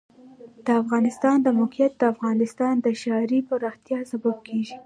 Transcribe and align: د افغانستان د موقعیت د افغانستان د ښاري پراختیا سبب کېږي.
د 0.65 0.67
افغانستان 0.81 1.37
د 1.41 1.47
موقعیت 1.59 1.93
د 1.97 2.03
افغانستان 2.13 2.73
د 2.85 2.87
ښاري 3.01 3.39
پراختیا 3.49 3.99
سبب 4.11 4.35
کېږي. 4.47 4.77